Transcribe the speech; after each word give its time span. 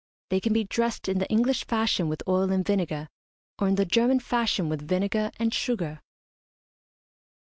They 0.31 0.39
can 0.39 0.51
be 0.51 0.63
dressed 0.63 1.07
in 1.07 1.19
the 1.19 1.29
English 1.29 1.63
fashion 1.67 2.09
with 2.09 2.23
oil 2.27 2.51
and 2.51 2.65
vinegar, 2.65 3.07
or 3.59 3.67
in 3.67 3.75
the 3.75 3.85
German 3.85 4.19
fashion 4.19 4.67
with 4.67 4.87
vinegar 4.87 5.29
and 5.37 5.53
sugar. 5.53 6.01